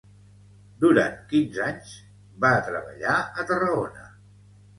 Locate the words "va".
2.47-2.51